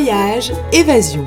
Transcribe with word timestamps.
Voyage, 0.00 0.52
évasion. 0.72 1.24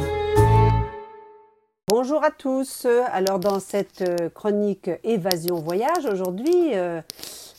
Bonjour 1.89 2.23
à 2.23 2.31
tous. 2.31 2.87
Alors 3.11 3.37
dans 3.37 3.59
cette 3.59 4.01
euh, 4.01 4.29
chronique 4.29 4.89
Évasion 5.03 5.55
Voyage, 5.55 6.05
aujourd'hui, 6.05 6.73
euh, 6.73 7.01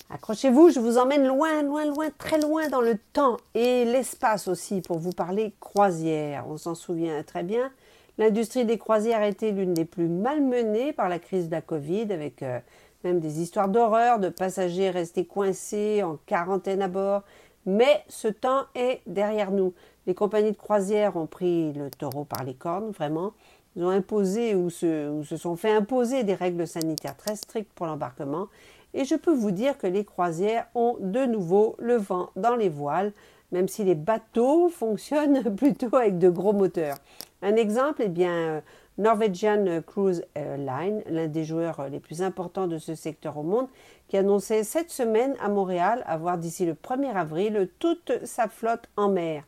accrochez-vous, 0.08 0.70
je 0.70 0.80
vous 0.80 0.96
emmène 0.96 1.26
loin, 1.26 1.64
loin, 1.64 1.84
loin, 1.84 2.08
très 2.16 2.40
loin 2.40 2.68
dans 2.70 2.80
le 2.80 2.96
temps 3.12 3.36
et 3.52 3.84
l'espace 3.84 4.48
aussi 4.48 4.80
pour 4.80 5.00
vous 5.00 5.10
parler 5.10 5.52
croisière. 5.60 6.46
On 6.48 6.56
s'en 6.56 6.74
souvient 6.74 7.22
très 7.22 7.42
bien. 7.42 7.70
L'industrie 8.16 8.64
des 8.64 8.78
croisières 8.78 9.20
a 9.20 9.28
été 9.28 9.52
l'une 9.52 9.74
des 9.74 9.84
plus 9.84 10.08
malmenées 10.08 10.94
par 10.94 11.10
la 11.10 11.18
crise 11.18 11.48
de 11.48 11.52
la 11.52 11.60
Covid 11.60 12.10
avec 12.10 12.42
euh, 12.42 12.58
même 13.04 13.20
des 13.20 13.42
histoires 13.42 13.68
d'horreur 13.68 14.18
de 14.18 14.30
passagers 14.30 14.88
restés 14.88 15.26
coincés 15.26 16.02
en 16.02 16.16
quarantaine 16.24 16.80
à 16.80 16.88
bord. 16.88 17.22
Mais 17.66 18.04
ce 18.08 18.28
temps 18.28 18.64
est 18.74 19.00
derrière 19.06 19.50
nous. 19.50 19.72
Les 20.06 20.14
compagnies 20.14 20.52
de 20.52 20.56
croisière 20.56 21.16
ont 21.16 21.26
pris 21.26 21.72
le 21.72 21.90
taureau 21.90 22.24
par 22.24 22.44
les 22.44 22.54
cornes, 22.54 22.90
vraiment. 22.90 23.32
Ils 23.76 23.84
ont 23.84 23.90
imposé 23.90 24.54
ou 24.54 24.68
se, 24.68 25.08
ou 25.10 25.24
se 25.24 25.36
sont 25.36 25.56
fait 25.56 25.70
imposer 25.70 26.24
des 26.24 26.34
règles 26.34 26.66
sanitaires 26.66 27.16
très 27.16 27.36
strictes 27.36 27.72
pour 27.74 27.86
l'embarquement. 27.86 28.48
Et 28.94 29.04
je 29.04 29.14
peux 29.14 29.32
vous 29.32 29.52
dire 29.52 29.78
que 29.78 29.86
les 29.86 30.04
croisières 30.04 30.66
ont 30.74 30.96
de 31.00 31.24
nouveau 31.24 31.76
le 31.78 31.96
vent 31.96 32.30
dans 32.36 32.56
les 32.56 32.68
voiles, 32.68 33.12
même 33.50 33.68
si 33.68 33.84
les 33.84 33.94
bateaux 33.94 34.68
fonctionnent 34.68 35.54
plutôt 35.56 35.94
avec 35.96 36.18
de 36.18 36.28
gros 36.28 36.52
moteurs. 36.52 36.96
Un 37.40 37.56
exemple, 37.56 38.02
eh 38.04 38.08
bien, 38.08 38.62
Norwegian 38.98 39.82
Cruise 39.86 40.24
Line, 40.36 41.02
l'un 41.08 41.28
des 41.28 41.44
joueurs 41.44 41.88
les 41.88 42.00
plus 42.00 42.22
importants 42.22 42.66
de 42.66 42.78
ce 42.78 42.94
secteur 42.94 43.38
au 43.38 43.42
monde, 43.42 43.68
qui 44.08 44.16
annonçait 44.16 44.64
cette 44.64 44.90
semaine 44.90 45.34
à 45.40 45.48
Montréal 45.48 46.02
avoir 46.06 46.36
d'ici 46.38 46.66
le 46.66 46.74
1er 46.74 47.14
avril 47.14 47.68
toute 47.78 48.24
sa 48.24 48.48
flotte 48.48 48.88
en 48.96 49.08
mer. 49.08 49.44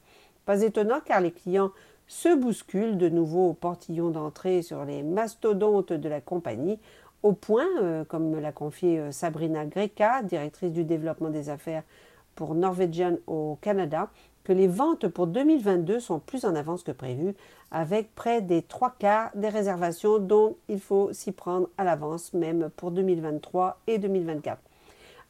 Pas 0.46 0.62
étonnant 0.62 1.00
car 1.04 1.20
les 1.20 1.32
clients 1.32 1.70
se 2.06 2.34
bousculent 2.34 2.98
de 2.98 3.08
nouveau 3.08 3.50
au 3.50 3.52
portillon 3.54 4.10
d'entrée 4.10 4.62
sur 4.62 4.84
les 4.84 5.02
mastodontes 5.02 5.92
de 5.92 6.08
la 6.08 6.20
compagnie, 6.20 6.78
au 7.22 7.32
point, 7.32 7.66
euh, 7.80 8.04
comme 8.04 8.28
me 8.28 8.40
l'a 8.40 8.52
confié 8.52 8.98
euh, 8.98 9.10
Sabrina 9.10 9.64
Greca, 9.64 10.22
directrice 10.22 10.72
du 10.72 10.84
développement 10.84 11.30
des 11.30 11.48
affaires 11.48 11.82
pour 12.34 12.54
Norwegian 12.54 13.16
au 13.26 13.58
Canada, 13.60 14.10
que 14.44 14.52
les 14.52 14.68
ventes 14.68 15.08
pour 15.08 15.26
2022 15.26 16.00
sont 16.00 16.18
plus 16.18 16.44
en 16.44 16.54
avance 16.54 16.82
que 16.82 16.92
prévu, 16.92 17.34
avec 17.70 18.14
près 18.14 18.42
des 18.42 18.62
trois 18.62 18.94
quarts 18.98 19.30
des 19.34 19.48
réservations 19.48 20.18
dont 20.18 20.56
il 20.68 20.80
faut 20.80 21.12
s'y 21.12 21.32
prendre 21.32 21.68
à 21.78 21.84
l'avance, 21.84 22.34
même 22.34 22.68
pour 22.76 22.90
2023 22.90 23.80
et 23.86 23.98
2024. 23.98 24.58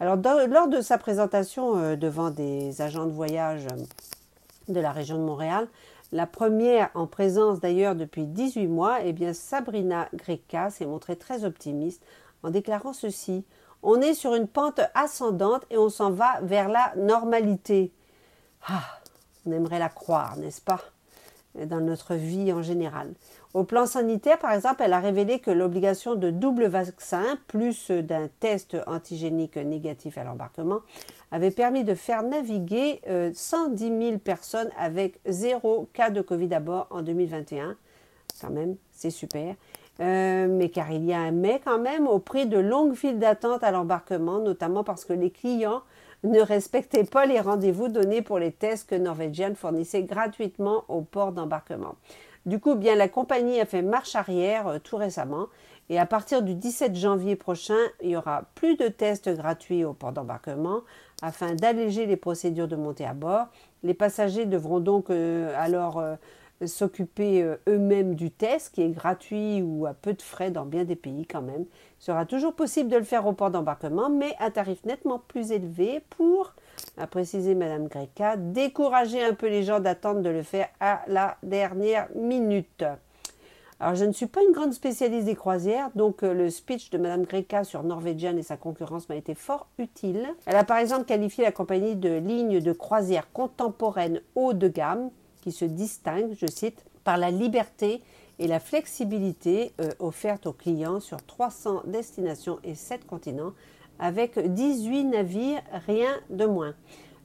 Alors, 0.00 0.16
lors 0.48 0.68
de 0.68 0.80
sa 0.80 0.98
présentation 0.98 1.78
euh, 1.78 1.96
devant 1.96 2.30
des 2.30 2.82
agents 2.82 3.06
de 3.06 3.12
voyage 3.12 3.66
euh, 3.70 4.72
de 4.72 4.80
la 4.80 4.90
région 4.90 5.16
de 5.16 5.22
Montréal, 5.22 5.68
la 6.10 6.26
première 6.26 6.90
en 6.94 7.06
présence 7.06 7.60
d'ailleurs 7.60 7.94
depuis 7.94 8.26
18 8.26 8.66
mois, 8.66 8.98
eh 9.04 9.12
bien 9.12 9.32
Sabrina 9.32 10.08
Greca 10.14 10.70
s'est 10.70 10.86
montrée 10.86 11.16
très 11.16 11.44
optimiste 11.44 12.02
en 12.42 12.50
déclarant 12.50 12.92
ceci 12.92 13.44
On 13.86 14.00
est 14.00 14.14
sur 14.14 14.34
une 14.34 14.48
pente 14.48 14.80
ascendante 14.94 15.66
et 15.70 15.76
on 15.76 15.90
s'en 15.90 16.10
va 16.10 16.40
vers 16.40 16.70
la 16.70 16.94
normalité. 16.96 17.92
Ah, 18.66 18.82
on 19.44 19.52
aimerait 19.52 19.78
la 19.78 19.90
croire, 19.90 20.38
n'est-ce 20.38 20.62
pas 20.62 20.80
Dans 21.54 21.82
notre 21.82 22.14
vie 22.14 22.50
en 22.50 22.62
général. 22.62 23.12
Au 23.52 23.62
plan 23.62 23.84
sanitaire, 23.84 24.38
par 24.38 24.52
exemple, 24.52 24.82
elle 24.82 24.94
a 24.94 25.00
révélé 25.00 25.38
que 25.38 25.50
l'obligation 25.50 26.14
de 26.14 26.30
double 26.30 26.64
vaccin, 26.64 27.38
plus 27.46 27.90
d'un 27.90 28.28
test 28.40 28.74
antigénique 28.86 29.56
négatif 29.56 30.16
à 30.16 30.24
l'embarquement, 30.24 30.80
avait 31.30 31.50
permis 31.50 31.84
de 31.84 31.94
faire 31.94 32.22
naviguer 32.22 33.02
110 33.34 33.84
euh, 33.84 34.00
000 34.08 34.18
personnes 34.18 34.70
avec 34.78 35.20
zéro 35.26 35.90
cas 35.92 36.08
de 36.08 36.22
Covid 36.22 36.54
à 36.54 36.60
bord 36.60 36.86
en 36.88 37.02
2021. 37.02 37.76
Quand 38.40 38.50
même, 38.50 38.76
c'est 38.92 39.10
super. 39.10 39.54
Euh, 40.00 40.48
mais 40.48 40.70
car 40.70 40.90
il 40.90 41.04
y 41.04 41.12
a 41.12 41.20
un 41.20 41.30
mais 41.30 41.60
quand 41.64 41.78
même 41.78 42.08
au 42.08 42.18
prix 42.18 42.46
de 42.46 42.58
longues 42.58 42.94
files 42.94 43.20
d'attente 43.20 43.62
à 43.62 43.70
l'embarquement, 43.70 44.40
notamment 44.40 44.82
parce 44.82 45.04
que 45.04 45.12
les 45.12 45.30
clients 45.30 45.82
ne 46.24 46.40
respectait 46.40 47.04
pas 47.04 47.26
les 47.26 47.38
rendez-vous 47.38 47.88
donnés 47.88 48.22
pour 48.22 48.38
les 48.38 48.50
tests 48.50 48.90
que 48.90 48.96
Norwegian 48.96 49.54
fournissait 49.54 50.02
gratuitement 50.02 50.84
au 50.88 51.02
port 51.02 51.32
d'embarquement. 51.32 51.94
Du 52.44 52.58
coup, 52.58 52.74
bien 52.74 52.96
la 52.96 53.08
compagnie 53.08 53.60
a 53.60 53.66
fait 53.66 53.82
marche 53.82 54.16
arrière 54.16 54.66
euh, 54.66 54.78
tout 54.82 54.96
récemment 54.96 55.46
et 55.90 55.98
à 55.98 56.06
partir 56.06 56.42
du 56.42 56.54
17 56.54 56.96
janvier 56.96 57.36
prochain, 57.36 57.78
il 58.02 58.10
y 58.10 58.16
aura 58.16 58.44
plus 58.54 58.76
de 58.76 58.88
tests 58.88 59.28
gratuits 59.28 59.84
au 59.84 59.92
port 59.92 60.12
d'embarquement 60.12 60.80
afin 61.22 61.54
d'alléger 61.54 62.06
les 62.06 62.16
procédures 62.16 62.68
de 62.68 62.76
montée 62.76 63.04
à 63.04 63.14
bord. 63.14 63.46
Les 63.82 63.94
passagers 63.94 64.46
devront 64.46 64.80
donc 64.80 65.10
euh, 65.10 65.54
alors 65.56 66.02
s'occuper 66.66 67.42
euh, 67.42 67.56
eux-mêmes 67.68 68.14
du 68.14 68.30
test 68.30 68.74
qui 68.74 68.82
est 68.82 68.90
gratuit 68.90 69.62
ou 69.62 69.86
à 69.86 69.94
peu 69.94 70.14
de 70.14 70.22
frais 70.22 70.50
dans 70.50 70.64
bien 70.64 70.84
des 70.84 70.96
pays 70.96 71.26
quand 71.26 71.42
même. 71.42 71.64
Sera 71.98 72.26
toujours 72.26 72.54
possible 72.54 72.90
de 72.90 72.96
le 72.96 73.04
faire 73.04 73.26
au 73.26 73.32
port 73.32 73.50
d'embarquement, 73.50 74.10
mais 74.10 74.34
à 74.38 74.50
tarif 74.50 74.84
nettement 74.84 75.18
plus 75.18 75.52
élevé 75.52 76.02
pour, 76.10 76.54
a 76.96 77.06
précisé 77.06 77.54
Madame 77.54 77.88
Greca, 77.88 78.36
décourager 78.36 79.22
un 79.22 79.34
peu 79.34 79.48
les 79.48 79.62
gens 79.62 79.80
d'attendre 79.80 80.22
de 80.22 80.30
le 80.30 80.42
faire 80.42 80.68
à 80.80 81.02
la 81.06 81.36
dernière 81.42 82.08
minute. 82.14 82.84
Alors, 83.80 83.96
je 83.96 84.04
ne 84.04 84.12
suis 84.12 84.26
pas 84.26 84.40
une 84.42 84.52
grande 84.52 84.72
spécialiste 84.72 85.26
des 85.26 85.34
croisières, 85.34 85.90
donc 85.96 86.22
euh, 86.22 86.32
le 86.32 86.48
speech 86.48 86.90
de 86.90 86.98
Madame 86.98 87.24
Greca 87.24 87.64
sur 87.64 87.82
Norwegian 87.82 88.36
et 88.36 88.42
sa 88.42 88.56
concurrence 88.56 89.08
m'a 89.08 89.16
été 89.16 89.34
fort 89.34 89.66
utile. 89.78 90.28
Elle 90.46 90.56
a 90.56 90.64
par 90.64 90.78
exemple 90.78 91.04
qualifié 91.04 91.44
la 91.44 91.52
compagnie 91.52 91.96
de 91.96 92.14
ligne 92.14 92.60
de 92.60 92.72
croisière 92.72 93.32
contemporaine 93.32 94.20
haut 94.36 94.52
de 94.52 94.68
gamme, 94.68 95.10
qui 95.44 95.52
se 95.52 95.66
distingue, 95.66 96.34
je 96.40 96.46
cite, 96.46 96.82
par 97.04 97.18
la 97.18 97.30
liberté 97.30 98.02
et 98.38 98.48
la 98.48 98.58
flexibilité 98.58 99.72
euh, 99.78 99.90
offertes 99.98 100.46
aux 100.46 100.54
clients 100.54 101.00
sur 101.00 101.22
300 101.22 101.82
destinations 101.84 102.58
et 102.64 102.74
7 102.74 103.06
continents, 103.06 103.52
avec 103.98 104.38
18 104.38 105.04
navires, 105.04 105.60
rien 105.86 106.16
de 106.30 106.46
moins. 106.46 106.74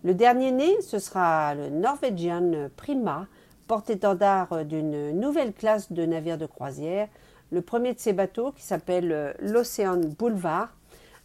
Le 0.04 0.14
dernier 0.14 0.52
né, 0.52 0.82
ce 0.82 1.00
sera 1.00 1.56
le 1.56 1.70
Norwegian 1.70 2.70
Prima, 2.76 3.28
porte-étendard 3.68 4.66
d'une 4.66 5.18
nouvelle 5.18 5.54
classe 5.54 5.94
de 5.94 6.06
navires 6.06 6.38
de 6.38 6.46
croisière. 6.46 7.08
Le 7.52 7.62
premier 7.62 7.94
de 7.94 8.00
ces 8.00 8.12
bateaux, 8.12 8.52
qui 8.52 8.64
s'appelle 8.64 9.12
euh, 9.14 9.34
l'Océan 9.40 9.98
Boulevard, 9.98 10.76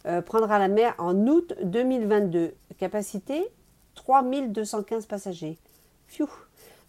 euh, 0.05 0.21
prendra 0.21 0.59
la 0.59 0.69
mer 0.69 0.95
en 0.97 1.27
août 1.27 1.53
2022. 1.61 2.53
Capacité 2.77 3.45
3215 3.95 5.07
passagers. 5.07 5.57
Pfiou 6.07 6.29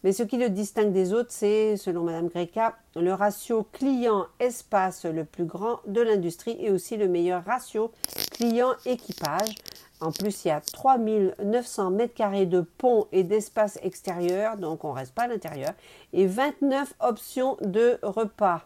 mais 0.04 0.12
ce 0.12 0.22
qui 0.22 0.36
le 0.36 0.50
distingue 0.50 0.92
des 0.92 1.12
autres, 1.12 1.30
c'est, 1.30 1.76
selon 1.76 2.04
Mme 2.04 2.28
Greca, 2.28 2.76
le 2.94 3.12
ratio 3.12 3.66
client-espace 3.72 5.04
le 5.04 5.24
plus 5.24 5.44
grand 5.44 5.80
de 5.86 6.00
l'industrie 6.00 6.56
et 6.60 6.70
aussi 6.70 6.96
le 6.96 7.08
meilleur 7.08 7.44
ratio 7.44 7.90
client-équipage. 8.32 9.54
En 10.00 10.12
plus, 10.12 10.44
il 10.44 10.48
y 10.48 10.50
a 10.50 10.60
3900 10.60 11.90
mètres 11.90 12.14
carrés 12.14 12.46
de 12.46 12.60
pont 12.60 13.06
et 13.12 13.24
d'espace 13.24 13.78
extérieur, 13.82 14.58
donc 14.58 14.84
on 14.84 14.90
ne 14.90 14.96
reste 14.96 15.14
pas 15.14 15.22
à 15.22 15.28
l'intérieur, 15.28 15.72
et 16.12 16.26
29 16.26 16.94
options 17.00 17.56
de 17.62 17.98
repas. 18.02 18.62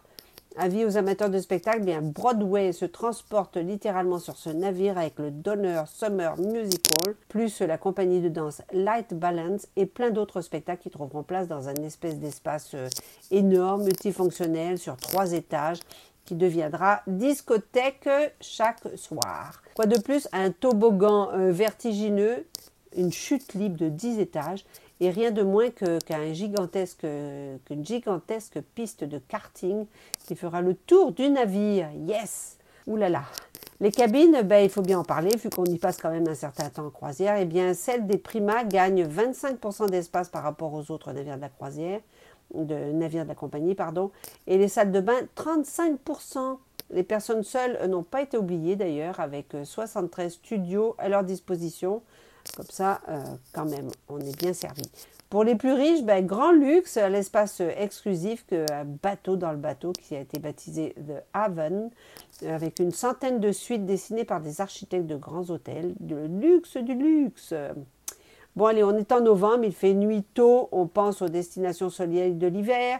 Avis 0.57 0.83
aux 0.83 0.97
amateurs 0.97 1.29
de 1.29 1.39
spectacle, 1.39 1.83
bien 1.83 2.01
Broadway 2.01 2.73
se 2.73 2.83
transporte 2.83 3.55
littéralement 3.55 4.19
sur 4.19 4.35
ce 4.35 4.49
navire 4.49 4.97
avec 4.97 5.17
le 5.17 5.31
Donner 5.31 5.83
Summer 5.87 6.37
Musical, 6.37 7.15
plus 7.29 7.61
la 7.61 7.77
compagnie 7.77 8.19
de 8.19 8.27
danse 8.27 8.61
Light 8.73 9.13
Balance 9.13 9.67
et 9.77 9.85
plein 9.85 10.09
d'autres 10.09 10.41
spectacles 10.41 10.83
qui 10.83 10.89
trouveront 10.89 11.23
place 11.23 11.47
dans 11.47 11.69
un 11.69 11.75
espèce 11.75 12.19
d'espace 12.19 12.71
euh, 12.73 12.89
énorme, 13.31 13.83
multifonctionnel, 13.83 14.77
sur 14.77 14.97
trois 14.97 15.31
étages, 15.31 15.79
qui 16.25 16.35
deviendra 16.35 17.01
discothèque 17.07 18.09
chaque 18.41 18.83
soir. 18.95 19.61
Quoi 19.73 19.85
de 19.85 19.99
plus, 20.01 20.27
un 20.33 20.51
toboggan 20.51 21.29
euh, 21.31 21.51
vertigineux, 21.51 22.45
une 22.97 23.13
chute 23.13 23.53
libre 23.53 23.77
de 23.77 23.87
10 23.87 24.19
étages 24.19 24.65
et 25.01 25.09
rien 25.09 25.31
de 25.31 25.41
moins 25.41 25.71
qu'un 25.71 26.31
gigantesque, 26.31 27.05
qu'une 27.65 27.85
gigantesque 27.85 28.61
piste 28.75 29.03
de 29.03 29.17
karting 29.17 29.87
qui 30.27 30.35
fera 30.35 30.61
le 30.61 30.75
tour 30.75 31.11
du 31.11 31.27
navire. 31.27 31.89
Yes 32.07 32.59
Ouh 32.85 32.97
là 32.97 33.09
là 33.09 33.23
Les 33.79 33.91
cabines, 33.91 34.41
ben, 34.43 34.63
il 34.63 34.69
faut 34.69 34.83
bien 34.83 34.99
en 34.99 35.03
parler, 35.03 35.35
vu 35.35 35.49
qu'on 35.49 35.65
y 35.65 35.79
passe 35.79 35.97
quand 35.97 36.11
même 36.11 36.27
un 36.27 36.35
certain 36.35 36.69
temps 36.69 36.85
en 36.85 36.91
croisière. 36.91 37.37
Eh 37.37 37.45
bien, 37.45 37.73
celle 37.73 38.05
des 38.05 38.19
Prima 38.19 38.63
gagne 38.63 39.03
25% 39.03 39.89
d'espace 39.89 40.29
par 40.29 40.43
rapport 40.43 40.71
aux 40.73 40.91
autres 40.91 41.11
navires 41.11 41.35
de 41.35 41.41
la 41.41 41.49
croisière, 41.49 41.99
de 42.53 42.91
navires 42.91 43.23
de 43.23 43.29
la 43.29 43.35
compagnie, 43.35 43.73
pardon. 43.73 44.11
Et 44.45 44.59
les 44.59 44.67
salles 44.67 44.91
de 44.91 44.99
bain, 44.99 45.19
35%. 45.35 46.57
Les 46.91 47.03
personnes 47.03 47.43
seules 47.43 47.79
n'ont 47.87 48.03
pas 48.03 48.21
été 48.21 48.37
oubliées 48.37 48.75
d'ailleurs, 48.75 49.19
avec 49.19 49.55
73 49.63 50.31
studios 50.31 50.95
à 50.99 51.09
leur 51.09 51.23
disposition. 51.23 52.03
Comme 52.55 52.69
ça, 52.69 53.01
euh, 53.09 53.23
quand 53.53 53.65
même, 53.65 53.89
on 54.09 54.19
est 54.19 54.37
bien 54.37 54.53
servi. 54.53 54.83
Pour 55.29 55.45
les 55.45 55.55
plus 55.55 55.71
riches, 55.71 56.03
ben, 56.03 56.25
grand 56.25 56.51
luxe, 56.51 56.97
l'espace 56.97 57.61
exclusif 57.61 58.45
qu'un 58.45 58.83
bateau 59.01 59.37
dans 59.37 59.51
le 59.51 59.57
bateau 59.57 59.93
qui 59.93 60.15
a 60.15 60.19
été 60.19 60.39
baptisé 60.39 60.93
The 61.07 61.23
Haven, 61.33 61.89
avec 62.45 62.79
une 62.79 62.91
centaine 62.91 63.39
de 63.39 63.53
suites 63.53 63.85
dessinées 63.85 64.25
par 64.25 64.41
des 64.41 64.59
architectes 64.59 65.07
de 65.07 65.15
grands 65.15 65.49
hôtels, 65.49 65.95
le 66.05 66.27
luxe 66.27 66.75
du 66.75 66.95
luxe. 66.95 67.53
Bon, 68.57 68.65
allez, 68.65 68.83
on 68.83 68.97
est 68.97 69.13
en 69.13 69.21
novembre, 69.21 69.63
il 69.63 69.73
fait 69.73 69.93
nuit 69.93 70.25
tôt, 70.33 70.67
on 70.73 70.85
pense 70.85 71.21
aux 71.21 71.29
destinations 71.29 71.89
soleil 71.89 72.33
de 72.33 72.47
l'hiver, 72.47 72.99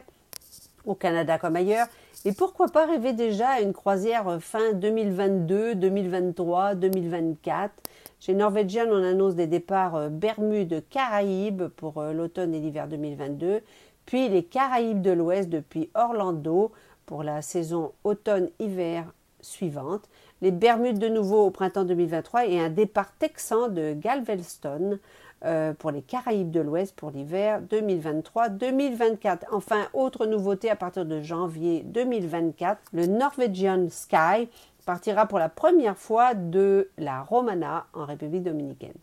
au 0.86 0.96
Canada 0.96 1.38
comme 1.38 1.58
ailleurs. 1.58 1.88
Et 2.24 2.32
pourquoi 2.32 2.68
pas 2.68 2.86
rêver 2.86 3.12
déjà 3.12 3.50
à 3.50 3.62
une 3.62 3.74
croisière 3.74 4.38
fin 4.42 4.72
2022, 4.72 5.76
2023, 5.76 6.76
2024 6.76 7.74
Chez 8.19 8.33
Norwegian, 8.33 8.86
on 8.89 9.03
annonce 9.03 9.36
des 9.36 9.48
départs 9.48 9.95
euh, 9.95 10.09
Bermudes, 10.09 10.83
Caraïbes 10.89 11.68
pour 11.68 12.00
euh, 12.00 12.13
l'automne 12.13 12.53
et 12.53 12.59
l'hiver 12.59 12.88
2022, 12.88 13.62
puis 14.06 14.30
les 14.30 14.44
Caraïbes 14.44 15.01
de 15.01 15.12
l'Ouest 15.12 15.50
depuis 15.50 15.89
Orlando 15.94 16.71
pour 17.06 17.24
la 17.24 17.42
saison 17.42 17.94
automne-hiver 18.03 19.12
suivante, 19.42 20.07
les 20.42 20.51
Bermudes 20.51 21.00
de 21.00 21.07
nouveau 21.07 21.45
au 21.45 21.51
printemps 21.51 21.83
2023 21.83 22.48
et 22.48 22.59
un 22.59 22.69
départ 22.69 23.12
texan 23.18 23.69
de 23.69 23.94
Galveston 23.94 25.00
euh, 25.44 25.74
pour 25.74 25.89
les 25.89 26.04
Caraïbes 26.04 26.51
de 26.51 26.59
l'Ouest 26.59 26.95
pour 26.95 27.09
l'hiver 27.09 27.62
2023-2024. 27.63 29.39
Enfin, 29.51 29.88
autre 29.94 30.27
nouveauté 30.27 30.69
à 30.69 30.75
partir 30.75 31.04
de 31.04 31.19
janvier 31.19 31.81
2024, 31.83 32.80
le 32.94 33.07
Norwegian 33.07 33.88
Sky 33.89 34.50
partira 34.86 35.25
pour 35.25 35.39
la 35.39 35.50
première 35.50 35.98
fois 35.98 36.33
de 36.33 36.89
la 36.98 37.22
Romana 37.22 37.86
en 37.94 38.06
République 38.06 38.44
dominicaine. 38.44 38.98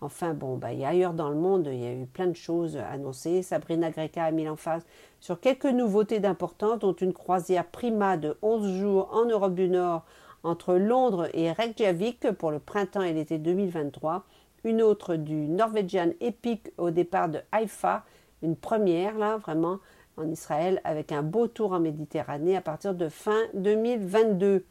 Enfin, 0.00 0.34
bon, 0.34 0.56
bah, 0.56 0.72
y 0.72 0.84
a 0.84 0.88
ailleurs 0.88 1.14
dans 1.14 1.30
le 1.30 1.36
monde, 1.36 1.68
il 1.72 1.82
y 1.82 1.86
a 1.86 1.92
eu 1.92 2.06
plein 2.06 2.26
de 2.26 2.36
choses 2.36 2.76
annoncées. 2.76 3.42
Sabrina 3.42 3.90
Greca 3.90 4.24
a 4.24 4.30
mis 4.30 4.44
l'emphase 4.44 4.84
sur 5.20 5.40
quelques 5.40 5.64
nouveautés 5.64 6.20
d'importance, 6.20 6.78
dont 6.78 6.92
une 6.92 7.14
croisière 7.14 7.64
Prima 7.64 8.16
de 8.16 8.36
11 8.42 8.78
jours 8.78 9.08
en 9.12 9.24
Europe 9.24 9.54
du 9.54 9.68
Nord 9.68 10.04
entre 10.42 10.74
Londres 10.74 11.28
et 11.32 11.52
Reykjavik 11.52 12.32
pour 12.32 12.50
le 12.50 12.58
printemps 12.58 13.02
et 13.02 13.14
l'été 13.14 13.38
2023 13.38 14.24
une 14.64 14.82
autre 14.82 15.16
du 15.16 15.46
Norwegian 15.46 16.10
Epic 16.20 16.72
au 16.78 16.90
départ 16.90 17.28
de 17.28 17.40
Haïfa, 17.52 18.04
une 18.42 18.56
première 18.56 19.16
là 19.16 19.36
vraiment 19.36 19.78
en 20.16 20.28
Israël 20.30 20.80
avec 20.84 21.12
un 21.12 21.22
beau 21.22 21.48
tour 21.48 21.72
en 21.72 21.80
Méditerranée 21.80 22.56
à 22.56 22.60
partir 22.60 22.94
de 22.94 23.08
fin 23.08 23.42
2022. 23.54 24.64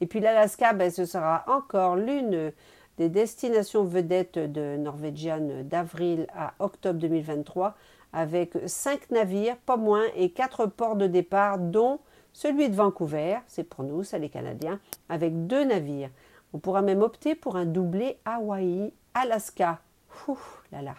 Et 0.00 0.06
puis 0.06 0.20
l'Alaska, 0.20 0.72
ben, 0.72 0.90
ce 0.90 1.04
sera 1.04 1.44
encore 1.46 1.96
l'une 1.96 2.52
des 2.98 3.08
destinations 3.08 3.84
vedettes 3.84 4.38
de 4.38 4.76
Norwegian 4.76 5.62
d'avril 5.62 6.26
à 6.34 6.54
octobre 6.58 6.98
2023 6.98 7.74
avec 8.12 8.56
cinq 8.66 9.10
navires, 9.10 9.56
pas 9.58 9.76
moins, 9.76 10.06
et 10.16 10.30
quatre 10.30 10.66
ports 10.66 10.96
de 10.96 11.06
départ, 11.06 11.58
dont 11.58 12.00
celui 12.32 12.68
de 12.70 12.74
Vancouver, 12.74 13.38
c'est 13.46 13.64
pour 13.64 13.84
nous, 13.84 14.02
ça 14.02 14.18
les 14.18 14.28
Canadiens, 14.28 14.80
avec 15.08 15.46
deux 15.46 15.64
navires. 15.64 16.10
On 16.52 16.58
pourra 16.58 16.82
même 16.82 17.02
opter 17.02 17.34
pour 17.34 17.56
un 17.56 17.66
doublé 17.66 18.18
Hawaï 18.24 18.92
Alaska. 19.14 19.80
Ouh 20.28 20.38
là 20.72 20.82
là. 20.82 20.94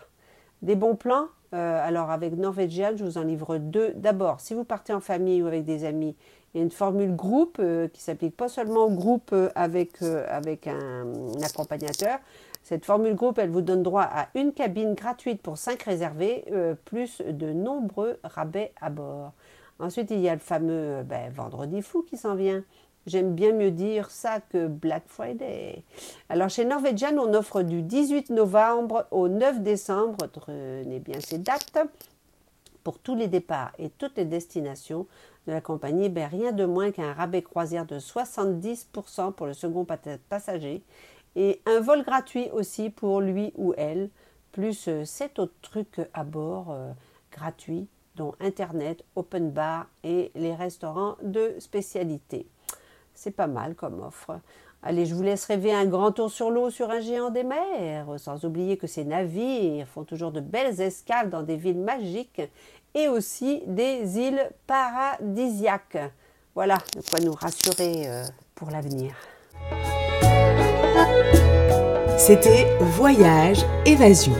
Des 0.61 0.75
bons 0.75 0.95
plans 0.95 1.27
euh, 1.53 1.87
Alors 1.87 2.11
avec 2.11 2.35
Norwegian, 2.35 2.91
je 2.95 3.03
vous 3.05 3.17
en 3.17 3.23
livre 3.23 3.57
deux. 3.57 3.93
D'abord, 3.95 4.39
si 4.39 4.53
vous 4.53 4.63
partez 4.63 4.93
en 4.93 4.99
famille 4.99 5.41
ou 5.41 5.47
avec 5.47 5.63
des 5.63 5.85
amis, 5.85 6.15
il 6.53 6.57
y 6.57 6.61
a 6.61 6.63
une 6.63 6.71
formule 6.71 7.15
groupe 7.15 7.57
euh, 7.59 7.87
qui 7.87 8.01
s'applique 8.01 8.35
pas 8.35 8.49
seulement 8.49 8.85
au 8.85 8.91
groupe 8.91 9.31
euh, 9.33 9.49
avec, 9.55 10.01
avec 10.01 10.67
un, 10.67 11.07
accompagnateur. 11.43 12.19
Cette 12.63 12.85
formule 12.85 13.15
groupe, 13.15 13.39
elle 13.39 13.49
vous 13.49 13.61
donne 13.61 13.83
droit 13.83 14.03
à 14.03 14.27
une 14.35 14.51
cabine 14.51 14.93
gratuite 14.93 15.41
pour 15.41 15.57
5 15.57 15.81
réservés, 15.81 16.45
plus 16.85 17.21
de 17.21 17.51
nombreux 17.53 18.19
rabais 18.23 18.73
à 18.81 18.89
bord. 18.89 19.31
Ensuite, 19.79 20.11
il 20.11 20.19
y 20.19 20.27
a 20.27 20.33
le 20.33 20.41
fameux 20.41 21.03
ben, 21.03 21.31
vendredi 21.31 21.81
fou 21.81 22.03
qui 22.03 22.17
s'en 22.17 22.35
vient. 22.35 22.63
J'aime 23.09 23.33
bien 23.33 23.53
mieux 23.53 23.71
dire 23.71 24.11
ça 24.11 24.39
que 24.39 24.67
Black 24.67 25.05
Friday. 25.07 25.81
Alors 26.29 26.49
chez 26.49 26.63
Norwegian, 26.63 27.17
on 27.17 27.33
offre 27.33 27.63
du 27.63 27.81
18 27.81 28.29
novembre 28.29 29.07
au 29.09 29.27
9 29.27 29.63
décembre, 29.63 30.27
tenez 30.27 30.99
bien 30.99 31.19
ces 31.19 31.39
dates, 31.39 31.79
pour 32.83 32.99
tous 32.99 33.15
les 33.15 33.27
départs 33.27 33.71
et 33.79 33.89
toutes 33.89 34.15
les 34.17 34.25
destinations 34.25 35.07
de 35.47 35.53
la 35.53 35.59
compagnie, 35.59 36.09
ben, 36.09 36.27
rien 36.27 36.51
de 36.51 36.65
moins 36.65 36.91
qu'un 36.91 37.13
rabais 37.13 37.41
croisière 37.41 37.87
de 37.87 37.97
70% 37.97 39.33
pour 39.33 39.47
le 39.47 39.53
second 39.53 39.87
passager 40.29 40.83
et 41.35 41.61
un 41.65 41.79
vol 41.79 42.03
gratuit 42.03 42.51
aussi 42.51 42.91
pour 42.91 43.21
lui 43.21 43.53
ou 43.55 43.73
elle, 43.75 44.11
plus 44.51 44.87
euh, 44.87 45.03
sept 45.03 45.39
autres 45.39 45.59
trucs 45.63 45.99
à 46.13 46.23
bord 46.23 46.67
euh, 46.69 46.91
gratuits, 47.31 47.87
dont 48.15 48.35
Internet, 48.39 49.03
open 49.15 49.49
bar 49.49 49.87
et 50.03 50.31
les 50.35 50.53
restaurants 50.53 51.17
de 51.23 51.55
spécialité. 51.57 52.45
C'est 53.21 53.31
pas 53.31 53.47
mal 53.47 53.75
comme 53.75 54.01
offre. 54.01 54.39
Allez, 54.81 55.05
je 55.05 55.13
vous 55.13 55.23
laisse 55.23 55.43
rêver 55.43 55.73
un 55.73 55.85
grand 55.85 56.13
tour 56.13 56.31
sur 56.31 56.49
l'eau 56.49 56.69
sur 56.69 56.89
un 56.89 57.01
géant 57.01 57.31
des 57.31 57.43
mers, 57.43 58.17
sans 58.17 58.45
oublier 58.45 58.77
que 58.77 58.87
ces 58.87 59.03
navires 59.03 59.85
font 59.89 60.05
toujours 60.05 60.31
de 60.31 60.39
belles 60.39 60.79
escales 60.79 61.29
dans 61.29 61.43
des 61.43 61.57
villes 61.57 61.81
magiques 61.81 62.41
et 62.95 63.09
aussi 63.09 63.61
des 63.67 64.17
îles 64.19 64.49
paradisiaques. 64.67 65.97
Voilà 66.55 66.77
de 66.95 67.01
quoi 67.09 67.19
nous 67.19 67.33
rassurer 67.33 68.07
euh, 68.07 68.23
pour 68.55 68.69
l'avenir. 68.69 69.11
C'était 72.17 72.67
Voyage 72.79 73.65
Évasion 73.85 74.35